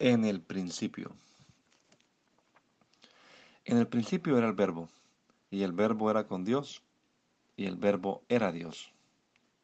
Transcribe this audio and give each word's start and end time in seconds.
En 0.00 0.24
el 0.24 0.40
principio. 0.40 1.16
En 3.64 3.78
el 3.78 3.88
principio 3.88 4.38
era 4.38 4.46
el 4.46 4.52
verbo, 4.52 4.88
y 5.50 5.64
el 5.64 5.72
verbo 5.72 6.08
era 6.08 6.28
con 6.28 6.44
Dios, 6.44 6.82
y 7.56 7.66
el 7.66 7.76
verbo 7.76 8.22
era 8.28 8.52
Dios. 8.52 8.92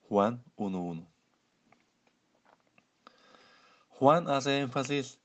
Juan 0.09 0.43
1.1. 0.57 1.07
Juan 3.91 4.29
hace 4.29 4.59
énfasis 4.59 5.21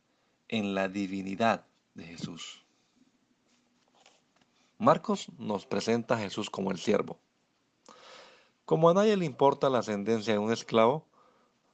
en 0.48 0.76
la 0.76 0.88
divinidad 0.88 1.66
de 1.96 2.04
Jesús. 2.04 2.63
Marcos 4.77 5.27
nos 5.40 5.66
presenta 5.66 6.16
a 6.16 6.20
Jesús 6.20 6.52
como 6.52 6.70
el 6.70 6.77
siervo. 6.77 7.18
Como 8.65 8.91
a 8.91 8.93
nadie 8.93 9.18
le 9.18 9.26
importa 9.26 9.71
la 9.71 9.80
ascendencia 9.80 10.34
de 10.34 10.40
un 10.40 10.54
esclavo, 10.54 11.04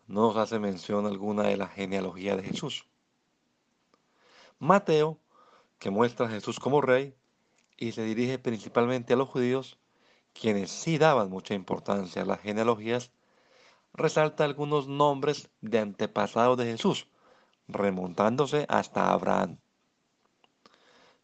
no 0.07 0.27
nos 0.27 0.37
hace 0.37 0.57
mención 0.57 1.05
alguna 1.05 1.43
de 1.43 1.57
la 1.57 1.67
genealogía 1.67 2.37
de 2.37 2.43
Jesús. 2.43 2.85
Mateo, 4.59 5.19
que 5.79 5.89
muestra 5.89 6.27
a 6.27 6.29
Jesús 6.29 6.59
como 6.59 6.79
rey 6.79 7.13
y 7.77 7.91
se 7.91 8.03
dirige 8.03 8.39
principalmente 8.39 9.13
a 9.13 9.17
los 9.17 9.27
judíos, 9.27 9.77
quienes 10.33 10.71
sí 10.71 10.97
daban 10.97 11.29
mucha 11.29 11.53
importancia 11.53 12.21
a 12.21 12.25
las 12.25 12.39
genealogías, 12.39 13.11
resalta 13.93 14.45
algunos 14.45 14.87
nombres 14.87 15.49
de 15.59 15.79
antepasados 15.79 16.57
de 16.57 16.65
Jesús, 16.65 17.07
remontándose 17.67 18.65
hasta 18.69 19.11
Abraham. 19.11 19.57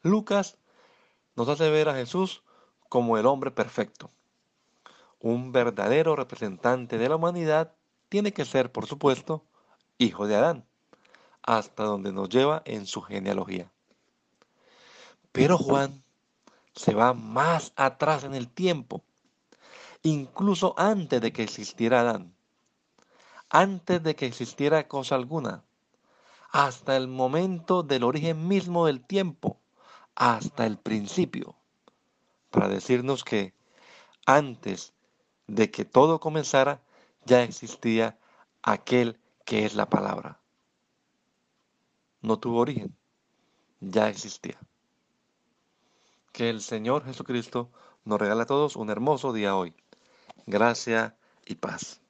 Lucas 0.02 0.58
nos 1.36 1.48
hace 1.48 1.70
ver 1.70 1.88
a 1.88 1.96
Jesús 1.96 2.44
como 2.90 3.18
el 3.18 3.26
hombre 3.26 3.52
perfecto. 3.52 4.12
Un 5.20 5.54
verdadero 5.54 6.18
representante 6.18 6.98
de 6.98 7.08
la 7.08 7.16
humanidad 7.16 7.76
tiene 8.10 8.34
que 8.34 8.44
ser, 8.44 8.72
por 8.74 8.88
supuesto, 8.88 9.46
hijo 9.98 10.28
de 10.28 10.36
Adán 10.36 10.66
hasta 11.44 11.84
donde 11.84 12.12
nos 12.12 12.30
lleva 12.30 12.62
en 12.66 12.86
su 12.86 13.02
genealogía. 13.02 13.72
Pero 15.32 15.58
Juan 15.58 16.04
se 16.74 16.94
va 16.94 17.14
más 17.14 17.74
atrás 17.76 18.24
en 18.24 18.34
el 18.34 18.48
tiempo, 18.48 19.04
incluso 20.04 20.74
antes 20.78 21.22
de 21.22 21.32
que 21.32 21.44
existiera 21.44 22.02
Adán, 22.02 22.34
antes 23.50 24.02
de 24.04 24.16
que 24.16 24.26
existiera 24.26 24.88
cosa 24.88 25.16
alguna, 25.16 25.64
hasta 26.52 26.98
el 26.98 27.08
momento 27.08 27.84
del 27.84 28.04
origen 28.04 28.48
mismo 28.48 28.86
del 28.86 29.06
tiempo, 29.06 29.58
hasta 30.16 30.66
el 30.66 30.78
principio, 30.78 31.56
para 32.50 32.68
decirnos 32.68 33.24
que 33.24 33.54
antes 34.26 34.94
de 35.48 35.72
que 35.72 35.86
todo 35.86 36.20
comenzara 36.20 36.82
ya 37.26 37.44
existía 37.44 38.18
aquel 38.62 39.20
que 39.46 39.66
es 39.66 39.76
la 39.76 39.90
palabra 39.90 40.41
no 42.22 42.38
tuvo 42.40 42.60
origen, 42.60 42.96
ya 43.80 44.10
existía. 44.10 44.60
Que 46.32 46.50
el 46.50 46.62
Señor 46.62 47.04
Jesucristo 47.04 47.70
nos 48.06 48.20
regale 48.20 48.44
a 48.44 48.46
todos 48.46 48.76
un 48.76 48.90
hermoso 48.90 49.34
día 49.34 49.56
hoy. 49.56 49.74
Gracia 50.46 51.16
y 51.46 51.56
paz. 51.56 52.02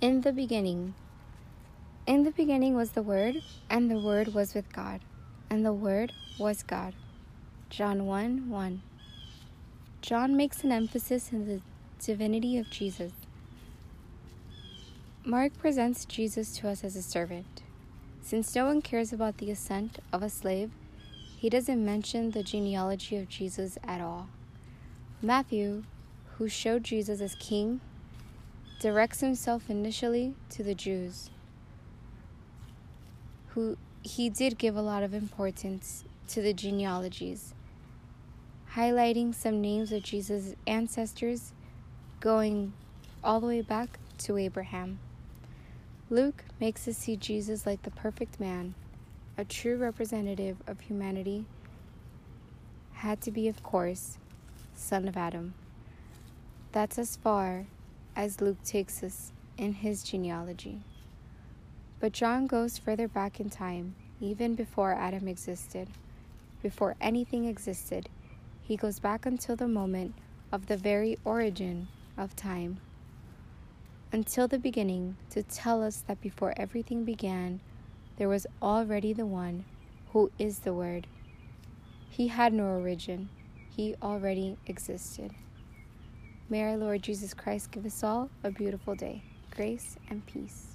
In 0.00 0.20
the 0.20 0.32
beginning. 0.32 0.94
In 2.06 2.24
the 2.24 2.30
beginning 2.32 2.74
was 2.74 2.90
the 2.90 3.00
Word, 3.00 3.36
and 3.70 3.90
the 3.90 3.98
Word 3.98 4.34
was 4.34 4.54
with 4.54 4.70
God, 4.70 5.00
and 5.48 5.64
the 5.64 5.72
Word 5.72 6.12
was 6.38 6.62
God. 6.62 6.92
John 7.70 8.04
1 8.06 8.50
1. 8.50 8.82
John 10.04 10.36
makes 10.36 10.62
an 10.62 10.70
emphasis 10.70 11.32
in 11.32 11.46
the 11.46 11.62
divinity 11.98 12.58
of 12.58 12.68
Jesus. 12.68 13.12
Mark 15.24 15.56
presents 15.56 16.04
Jesus 16.04 16.54
to 16.58 16.68
us 16.68 16.84
as 16.84 16.94
a 16.94 17.00
servant. 17.00 17.62
Since 18.20 18.54
no 18.54 18.66
one 18.66 18.82
cares 18.82 19.14
about 19.14 19.38
the 19.38 19.50
ascent 19.50 20.00
of 20.12 20.22
a 20.22 20.28
slave, 20.28 20.72
he 21.38 21.48
doesn't 21.48 21.82
mention 21.82 22.32
the 22.32 22.42
genealogy 22.42 23.16
of 23.16 23.30
Jesus 23.30 23.78
at 23.82 24.02
all. 24.02 24.28
Matthew, 25.22 25.84
who 26.36 26.50
showed 26.50 26.84
Jesus 26.84 27.22
as 27.22 27.34
king, 27.36 27.80
directs 28.80 29.20
himself 29.20 29.70
initially 29.70 30.34
to 30.50 30.62
the 30.62 30.74
Jews, 30.74 31.30
who 33.54 33.78
he 34.02 34.28
did 34.28 34.58
give 34.58 34.76
a 34.76 34.82
lot 34.82 35.02
of 35.02 35.14
importance 35.14 36.04
to 36.28 36.42
the 36.42 36.52
genealogies 36.52 37.54
highlighting 38.76 39.32
some 39.32 39.60
names 39.60 39.92
of 39.92 40.02
Jesus' 40.02 40.56
ancestors 40.66 41.52
going 42.18 42.72
all 43.22 43.38
the 43.38 43.46
way 43.46 43.60
back 43.60 44.00
to 44.18 44.36
Abraham. 44.36 44.98
Luke 46.10 46.44
makes 46.60 46.88
us 46.88 46.96
see 46.98 47.16
Jesus 47.16 47.66
like 47.66 47.82
the 47.82 47.90
perfect 47.92 48.40
man, 48.40 48.74
a 49.38 49.44
true 49.44 49.76
representative 49.76 50.56
of 50.66 50.80
humanity, 50.80 51.44
had 52.94 53.20
to 53.20 53.30
be, 53.30 53.46
of 53.46 53.62
course, 53.62 54.18
son 54.74 55.06
of 55.06 55.16
Adam. 55.16 55.54
That's 56.72 56.98
as 56.98 57.14
far 57.14 57.66
as 58.16 58.40
Luke 58.40 58.62
takes 58.64 59.04
us 59.04 59.30
in 59.56 59.74
his 59.74 60.02
genealogy. 60.02 60.80
But 62.00 62.12
John 62.12 62.48
goes 62.48 62.76
further 62.76 63.06
back 63.06 63.38
in 63.38 63.50
time, 63.50 63.94
even 64.20 64.56
before 64.56 64.92
Adam 64.92 65.28
existed, 65.28 65.88
before 66.60 66.96
anything 67.00 67.44
existed 67.44 68.08
he 68.64 68.76
goes 68.76 68.98
back 68.98 69.26
until 69.26 69.56
the 69.56 69.68
moment 69.68 70.14
of 70.50 70.66
the 70.66 70.76
very 70.76 71.18
origin 71.24 71.86
of 72.16 72.34
time, 72.34 72.80
until 74.10 74.48
the 74.48 74.58
beginning, 74.58 75.16
to 75.30 75.42
tell 75.42 75.82
us 75.82 76.02
that 76.06 76.20
before 76.20 76.54
everything 76.56 77.04
began, 77.04 77.60
there 78.16 78.28
was 78.28 78.46
already 78.62 79.12
the 79.12 79.26
one 79.26 79.64
who 80.12 80.30
is 80.38 80.60
the 80.60 80.72
Word. 80.72 81.06
He 82.08 82.28
had 82.28 82.52
no 82.52 82.64
origin, 82.64 83.28
he 83.68 83.96
already 84.02 84.56
existed. 84.66 85.32
May 86.48 86.62
our 86.62 86.76
Lord 86.76 87.02
Jesus 87.02 87.34
Christ 87.34 87.70
give 87.70 87.84
us 87.84 88.02
all 88.02 88.30
a 88.42 88.50
beautiful 88.50 88.94
day, 88.94 89.22
grace 89.50 89.96
and 90.08 90.24
peace. 90.24 90.73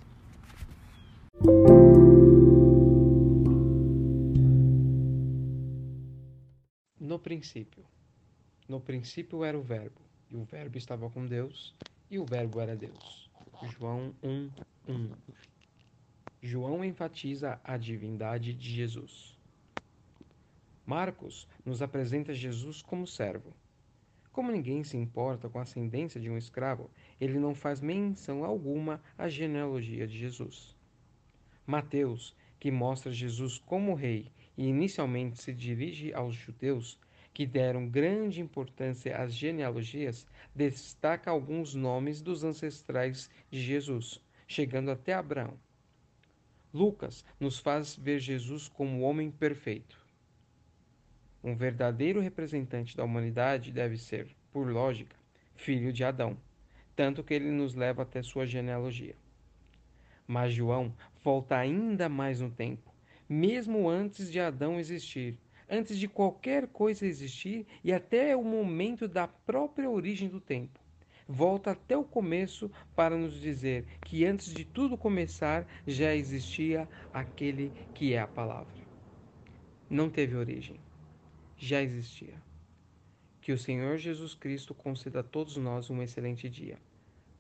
No 7.20 7.24
princípio. 7.24 7.84
No 8.66 8.80
princípio 8.80 9.44
era 9.44 9.60
o 9.60 9.62
Verbo, 9.62 10.00
e 10.32 10.38
o 10.38 10.46
Verbo 10.46 10.78
estava 10.78 11.10
com 11.10 11.26
Deus, 11.26 11.76
e 12.10 12.18
o 12.18 12.24
Verbo 12.24 12.62
era 12.62 12.78
Deus. 12.78 13.30
João 13.78 14.16
1, 14.24 14.50
1. 14.88 15.12
João 16.42 16.82
enfatiza 16.82 17.60
a 17.62 17.76
divindade 17.76 18.54
de 18.54 18.70
Jesus. 18.70 19.38
Marcos 20.86 21.46
nos 21.66 21.82
apresenta 21.82 22.34
Jesus 22.34 22.82
como 22.82 23.06
servo. 23.06 23.54
Como 24.32 24.50
ninguém 24.50 24.82
se 24.86 24.96
importa 24.96 25.50
com 25.50 25.60
a 25.60 25.64
ascendência 25.64 26.22
de 26.22 26.30
um 26.30 26.38
escravo, 26.38 26.90
ele 27.20 27.38
não 27.38 27.54
faz 27.54 27.82
menção 27.82 28.46
alguma 28.46 29.04
à 29.18 29.28
genealogia 29.28 30.08
de 30.08 30.18
Jesus. 30.18 30.74
Mateus, 31.68 32.34
que 32.58 32.72
mostra 32.72 33.12
Jesus 33.12 33.58
como 33.58 33.94
rei 33.94 34.32
e 34.58 34.70
inicialmente 34.70 35.44
se 35.44 35.54
dirige 35.54 36.14
aos 36.14 36.34
judeus 36.34 36.98
que 37.40 37.46
deram 37.46 37.88
grande 37.88 38.42
importância 38.42 39.16
às 39.16 39.34
genealogias, 39.34 40.28
destaca 40.54 41.32
alguns 41.32 41.74
nomes 41.74 42.22
dos 42.22 42.44
ancestrais 42.44 43.32
de 43.50 43.62
Jesus, 43.62 44.22
chegando 44.46 44.92
até 44.92 45.14
Abraão. 45.14 45.54
Lucas 46.74 47.24
nos 47.40 47.58
faz 47.58 47.96
ver 47.96 48.20
Jesus 48.20 48.68
como 48.68 49.00
o 49.00 49.02
homem 49.04 49.32
perfeito. 49.32 49.98
Um 51.42 51.56
verdadeiro 51.56 52.20
representante 52.20 52.98
da 52.98 53.06
humanidade 53.06 53.72
deve 53.72 53.96
ser, 53.96 54.36
por 54.52 54.70
lógica, 54.70 55.16
filho 55.56 55.94
de 55.94 56.04
Adão, 56.04 56.38
tanto 56.94 57.24
que 57.24 57.34
ele 57.34 57.52
nos 57.52 57.74
leva 57.74 58.02
até 58.02 58.22
sua 58.22 58.46
genealogia. 58.46 59.16
Mas 60.28 60.54
João 60.54 60.94
volta 61.24 61.56
ainda 61.56 62.10
mais 62.10 62.42
no 62.42 62.52
tempo 62.52 62.90
mesmo 63.30 63.88
antes 63.88 64.32
de 64.32 64.40
Adão 64.40 64.80
existir, 64.80 65.38
antes 65.70 65.98
de 65.98 66.08
qualquer 66.08 66.68
coisa 66.68 67.06
existir 67.06 67.66
e 67.84 67.94
até 67.94 68.36
o 68.36 68.44
momento 68.44 69.08
da 69.08 69.28
própria 69.28 69.90
origem 69.90 70.28
do 70.28 70.42
tempo. 70.42 70.80
Volta 71.28 71.72
até 71.72 71.96
o 71.96 72.04
começo 72.04 72.72
para 72.96 73.16
nos 73.16 73.40
dizer 73.40 73.86
que 74.02 74.26
antes 74.26 74.52
de 74.52 74.66
tudo 74.66 74.98
começar 74.98 75.68
já 75.86 76.16
existia 76.16 76.90
aquele 77.14 77.72
que 77.94 78.14
é 78.14 78.20
a 78.20 78.28
palavra. 78.28 78.74
Não 79.88 80.10
teve 80.10 80.36
origem, 80.36 80.80
já 81.56 81.84
existia. 81.84 82.34
Que 83.42 83.52
o 83.52 83.58
Senhor 83.58 83.98
Jesus 83.98 84.34
Cristo 84.34 84.74
conceda 84.74 85.20
a 85.20 85.24
todos 85.24 85.56
nós 85.58 85.90
um 85.90 86.02
excelente 86.02 86.50
dia. 86.50 86.80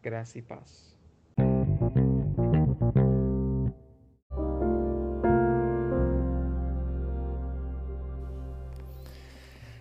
Graça 0.02 0.38
e 0.38 0.42
paz. 0.42 0.99